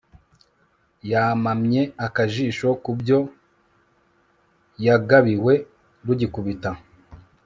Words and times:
yamamye 1.11 1.81
akajisho 2.05 2.67
ku 2.83 2.91
byo 2.99 3.19
yagabiwe 4.85 5.53
rugikubita 6.05 6.71